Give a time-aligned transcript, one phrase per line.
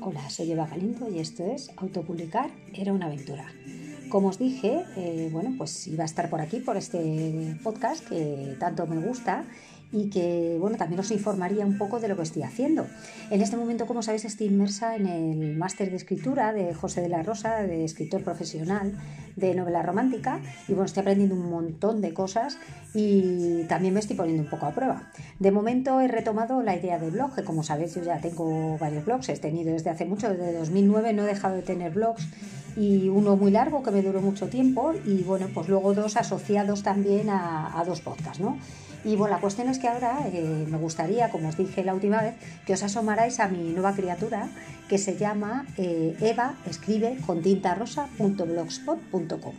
[0.00, 3.46] Hola, soy Eva Galindo y esto es Autopublicar era una aventura.
[4.08, 8.56] Como os dije, eh, bueno, pues iba a estar por aquí, por este podcast que
[8.60, 9.44] tanto me gusta
[9.94, 12.84] y que bueno, también os informaría un poco de lo que estoy haciendo.
[13.30, 17.08] En este momento, como sabéis, estoy inmersa en el máster de escritura de José de
[17.08, 18.92] la Rosa, de escritor profesional
[19.36, 22.58] de novela romántica, y bueno, estoy aprendiendo un montón de cosas
[22.92, 25.10] y también me estoy poniendo un poco a prueba.
[25.38, 29.04] De momento he retomado la idea del blog, que como sabéis yo ya tengo varios
[29.04, 32.26] blogs, he tenido desde hace mucho, desde 2009 no he dejado de tener blogs
[32.76, 36.82] y uno muy largo que me duró mucho tiempo y bueno, pues luego dos asociados
[36.82, 38.58] también a, dos podcasts, ¿no?
[39.04, 42.22] Y bueno, la cuestión es que ahora eh, me gustaría, como os dije la última
[42.22, 42.34] vez,
[42.66, 44.48] que os asomarais a mi nueva criatura
[44.88, 49.54] que se llama eh, Eva escribe con tinta rosa.blogspot.com.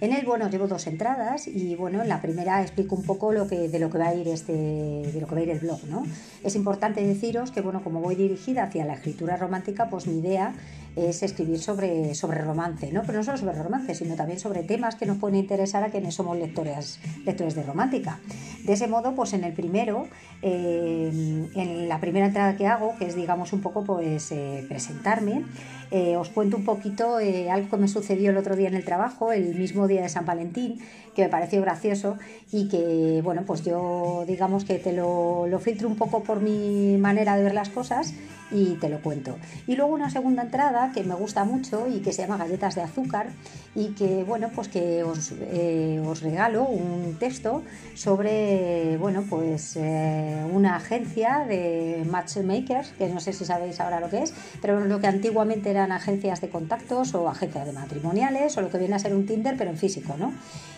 [0.00, 3.46] En él, bueno, llevo dos entradas y bueno, en la primera explico un poco lo
[3.46, 5.58] que, de lo que va a ir este, de lo que va a ir el
[5.58, 6.04] blog, ¿no?
[6.42, 10.54] Es importante deciros que bueno, como voy dirigida hacia la escritura romántica, pues mi idea
[10.96, 13.02] es escribir sobre, sobre romance, ¿no?
[13.06, 16.14] Pero no solo sobre romance, sino también sobre temas que nos pueden interesar a quienes
[16.14, 18.18] somos lectores, lectores de romántica.
[18.64, 20.08] De ese modo, pues en el primero,
[20.42, 25.44] eh, en la primera entrada que hago, que es digamos un poco pues eh, presentarme,
[25.90, 27.16] eh, os cuento un poquito
[27.50, 30.24] algo que me sucedió el otro día en el trabajo, el mismo día de San
[30.26, 30.80] Valentín,
[31.14, 32.16] que me pareció gracioso
[32.52, 36.96] y que, bueno, pues yo digamos que te lo, lo filtro un poco por mi
[36.98, 38.14] manera de ver las cosas
[38.50, 39.36] y te lo cuento.
[39.66, 42.82] Y luego una segunda entrada que me gusta mucho y que se llama Galletas de
[42.82, 43.28] Azúcar
[43.74, 47.62] y que, bueno, pues que os, eh, os regalo un texto
[47.94, 54.08] sobre, bueno, pues eh, una agencia de matchmakers, que no sé si sabéis ahora lo
[54.10, 58.62] que es, pero lo que antiguamente eran agencias de contactos o agencias de matrimoniales o
[58.62, 60.32] lo que viene a ser un Tinder, pero en físico, ¿no?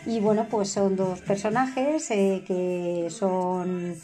[0.05, 3.95] Y bueno, pues son dos personajes eh, que son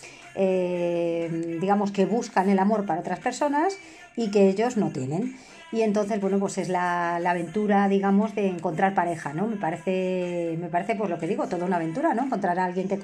[1.28, 3.78] digamos que buscan el amor para otras personas
[4.16, 5.36] y que ellos no tienen.
[5.70, 9.46] Y entonces, bueno, pues es la, aventura, digamos, de encontrar pareja, ¿no?
[9.46, 12.24] Me parece, me parece, pues lo que digo, toda una aventura, ¿no?
[12.24, 12.98] Encontrar a alguien que,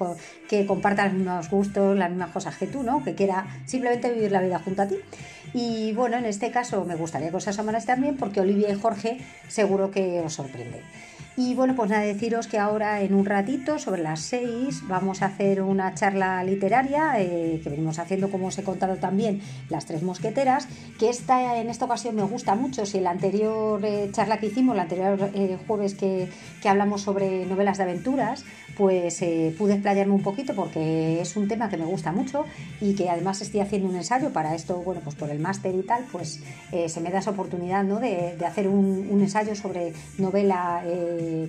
[0.49, 3.03] que comparta los mismos gustos, las mismas cosas que tú, ¿no?
[3.03, 4.95] Que quiera simplemente vivir la vida junto a ti.
[5.53, 7.45] Y bueno, en este caso me gustaría que os
[7.85, 10.81] también porque Olivia y Jorge seguro que os sorprenden.
[11.37, 15.25] Y bueno, pues nada, deciros que ahora en un ratito, sobre las 6, vamos a
[15.25, 20.01] hacer una charla literaria eh, que venimos haciendo, como os he contado también, las tres
[20.01, 22.85] mosqueteras, que esta en esta ocasión me gusta mucho.
[22.85, 26.29] Si la anterior eh, charla que hicimos, el anterior eh, jueves que,
[26.61, 28.45] que, hablamos sobre novelas de aventuras,
[28.77, 29.23] pues
[29.57, 32.43] pude explayarme un poquito porque es un tema que me gusta mucho
[32.81, 35.83] y que además estoy haciendo un ensayo para esto, bueno, pues por el máster y
[35.83, 36.43] tal, pues
[36.87, 38.01] se me da esa oportunidad ¿no?
[38.01, 40.83] de, de hacer un, un, ensayo sobre novela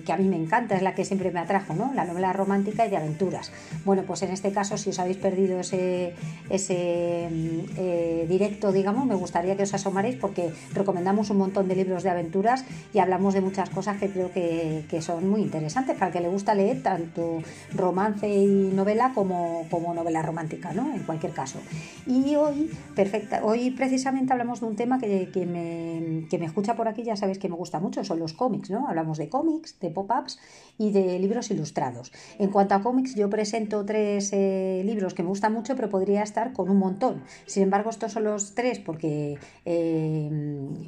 [0.05, 1.93] que a mí me encanta, es la que siempre me atrajo, ¿no?
[1.93, 3.51] La novela romántica y de aventuras.
[3.85, 6.13] Bueno, pues en este caso, si os habéis perdido ese,
[6.49, 11.75] ese mm, eh, directo, digamos, me gustaría que os asomaréis porque recomendamos un montón de
[11.75, 16.07] libros de aventuras y hablamos de muchas cosas que creo que, son muy interesantes para
[16.07, 17.39] el que le gusta leer tanto
[17.73, 20.91] romance y novela como, como novela romántica, ¿no?
[20.93, 21.59] En cualquier caso.
[22.07, 26.75] Y hoy, perfecta, hoy precisamente hablamos de un tema que, que, me, que me escucha
[26.75, 28.87] por aquí, ya sabéis que me gusta mucho, son los cómics, ¿no?
[28.87, 30.39] Hablamos de cómics de pop-ups
[30.77, 32.11] y de libros ilustrados.
[32.37, 36.21] En cuanto a cómics, yo presento tres eh, libros que me gustan mucho, pero podría
[36.21, 37.23] estar con un montón.
[37.45, 40.29] Sin embargo, estos son los tres porque eh,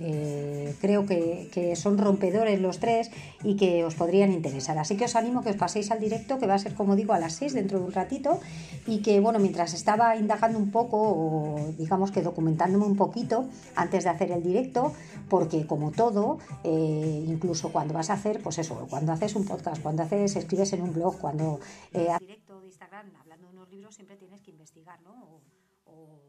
[0.02, 3.12] eh, creo que, son rompedores los tres
[3.44, 4.78] y que os podrían interesar.
[4.78, 7.14] Así que os animo que os paséis al directo, que va a ser, como digo,
[7.14, 8.40] a las 6 dentro de un ratito
[8.88, 14.04] y que, bueno, mientras estaba indagando un poco, o digamos que documentándome un poquito antes
[14.04, 14.94] de hacer el directo,
[15.30, 20.04] porque como todo, incluso cuando vas a hacer, pues eso, cuando haces un podcast, cuando
[20.04, 21.60] haces, escribes en un blog, cuando
[21.92, 25.42] eh, directo de Instagram hablando de unos libros, siempre tienes que investigar, ¿no?
[25.86, 26.22] O,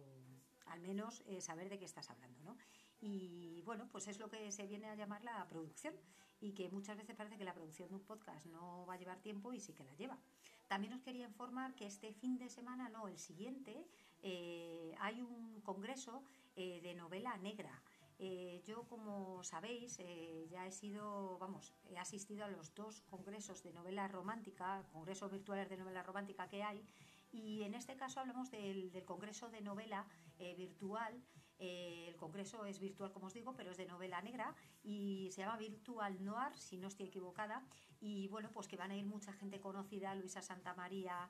[0.66, 2.56] al menos eh, saber de qué estás hablando, ¿no?
[3.00, 5.94] Y bueno, pues es lo que se viene a llamar la producción
[6.40, 9.18] y que muchas veces parece que la producción de un podcast no va a llevar
[9.18, 10.18] tiempo y sí que la lleva.
[10.68, 13.84] También os quería informar que este fin de semana, no, el siguiente,
[14.22, 16.22] eh, hay un congreso
[16.56, 17.82] de novela negra.
[18.22, 23.62] Eh, yo, como sabéis, eh, ya he sido, vamos, he asistido a los dos congresos
[23.62, 26.84] de novela romántica, congresos virtuales de novela romántica que hay,
[27.32, 30.06] y en este caso hablamos del, congreso de novela
[30.38, 31.14] eh, virtual.
[31.60, 35.56] El congreso es virtual, como os digo, pero es de novela negra y se llama
[35.56, 37.64] Virtual Noir, si no estoy equivocada.
[38.00, 41.28] Y bueno, pues que van a ir mucha gente conocida, Luisa Santamaría,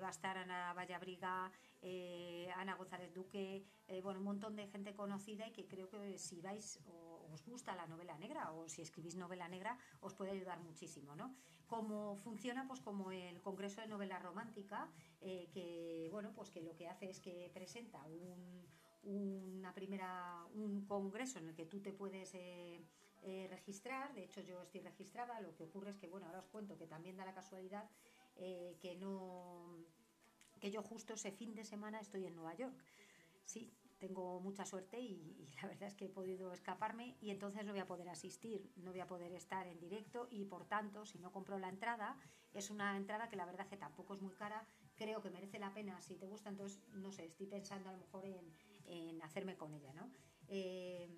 [0.00, 1.50] va a estar Ana Vallabriga,
[1.80, 6.18] eh, Ana González Duque, eh, bueno, un montón de gente conocida y que creo que
[6.18, 10.32] si vais o os gusta la novela negra o si escribís novela negra os puede
[10.32, 11.36] ayudar muchísimo, ¿no?
[11.66, 14.90] Cómo funciona, pues como el Congreso de Novela Romántica,
[15.20, 18.02] eh, que bueno, pues que lo que hace es que presenta
[19.02, 22.84] una primera, un congreso en el que tú te puedes eh,
[23.22, 24.14] eh, registrar.
[24.14, 25.40] De hecho, yo estoy registrada.
[25.40, 27.88] Lo que ocurre es que, bueno, ahora os cuento que también da la casualidad
[28.80, 29.84] que no
[30.60, 32.84] que yo justo ese fin de semana estoy en Nueva York.
[33.44, 37.72] Sí, tengo mucha suerte y, la verdad es que he podido escaparme y entonces no
[37.72, 41.18] voy a poder asistir, no voy a poder estar en directo y por tanto, si
[41.18, 42.16] no compro la entrada,
[42.52, 44.66] es una entrada que la verdad que tampoco es muy cara,
[44.96, 47.98] creo que merece la pena, si te gusta, entonces, no sé, estoy pensando a lo
[47.98, 48.52] mejor en,
[49.22, 50.10] hacerme con ella, ¿no?
[50.48, 51.08] Eh,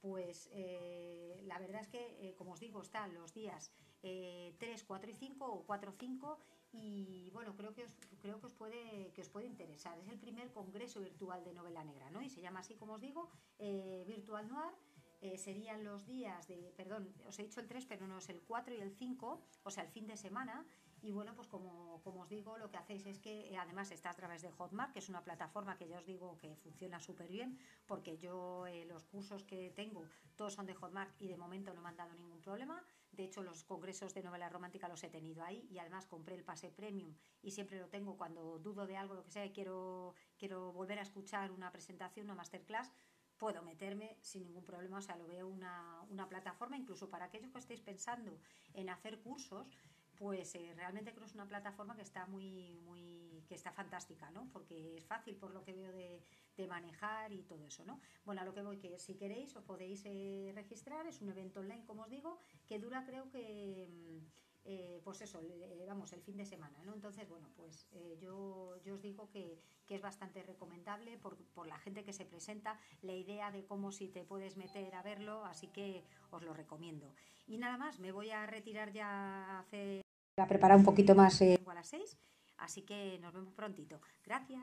[0.00, 3.72] pues eh, la verdad es que, eh, como os digo, están los días
[4.02, 6.38] 3, 4 y 5 o 4, 5
[6.72, 9.98] y bueno, creo que os, creo que os, puede, que os puede interesar.
[9.98, 12.22] Es el primer congreso virtual de novela negra, ¿no?
[12.22, 14.74] Y se llama así, como os digo, eh, Virtual Noir.
[15.20, 18.42] Eh, serían los días de, perdón, os he dicho el 3, pero no es el
[18.42, 20.66] 4 y el 5, o sea, el fin de semana,
[21.02, 24.14] y bueno, pues como, os digo, lo que hacéis es que eh, además está a
[24.14, 27.58] través de Hotmart, que es una plataforma que ya os digo que funciona súper bien,
[27.86, 30.04] porque yo eh, los cursos que tengo
[30.36, 32.82] todos son de Hotmart y de momento no me han dado ningún problema.
[33.12, 36.44] De hecho, los congresos de novela romántica los he tenido ahí y además compré el
[36.44, 40.14] pase premium y siempre lo tengo cuando dudo de algo, lo que sea, y quiero,
[40.36, 42.90] quiero volver a escuchar una presentación, una masterclass
[43.38, 47.50] puedo meterme sin ningún problema, o sea, lo veo una, una plataforma, incluso para aquellos
[47.52, 48.38] que estéis pensando
[48.74, 49.68] en hacer cursos,
[50.16, 54.30] pues eh, realmente creo que es una plataforma que está muy, muy, que está fantástica,
[54.30, 54.48] ¿no?
[54.52, 56.22] Porque es fácil por lo que veo de,
[56.68, 58.00] manejar y todo eso, ¿no?
[58.24, 61.60] Bueno, a lo que voy, que si queréis os podéis eh, registrar, es un evento
[61.60, 64.22] online, como os digo, que dura creo que,
[64.66, 65.40] eh, pues eso,
[65.86, 66.94] vamos, el fin de semana, ¿no?
[66.94, 71.78] Entonces, bueno, pues yo, yo os digo que, que es bastante recomendable por, por, la
[71.78, 75.68] gente que se presenta, la idea de cómo si te puedes meter a verlo, así
[75.68, 77.14] que os lo recomiendo.
[77.46, 80.02] Y nada más, me voy a retirar ya a hacer
[80.38, 82.18] a preparar un poquito más eh, a las 6.
[82.58, 84.00] Así que nos vemos prontito.
[84.24, 84.60] Gracias.